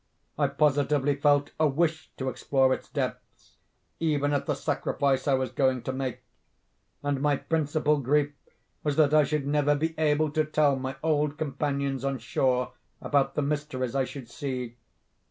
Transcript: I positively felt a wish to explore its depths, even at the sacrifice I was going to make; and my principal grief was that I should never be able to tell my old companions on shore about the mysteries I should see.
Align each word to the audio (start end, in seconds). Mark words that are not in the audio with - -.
I 0.35 0.47
positively 0.47 1.13
felt 1.15 1.51
a 1.59 1.67
wish 1.67 2.09
to 2.17 2.27
explore 2.27 2.73
its 2.73 2.89
depths, 2.89 3.57
even 3.99 4.33
at 4.33 4.47
the 4.47 4.55
sacrifice 4.55 5.27
I 5.27 5.35
was 5.35 5.51
going 5.51 5.83
to 5.83 5.93
make; 5.93 6.23
and 7.03 7.21
my 7.21 7.35
principal 7.35 7.97
grief 7.99 8.33
was 8.83 8.95
that 8.95 9.13
I 9.13 9.23
should 9.23 9.45
never 9.45 9.75
be 9.75 9.93
able 9.99 10.31
to 10.31 10.43
tell 10.43 10.75
my 10.75 10.95
old 11.03 11.37
companions 11.37 12.03
on 12.03 12.17
shore 12.17 12.73
about 12.99 13.35
the 13.35 13.43
mysteries 13.43 13.93
I 13.93 14.05
should 14.05 14.27
see. 14.27 14.75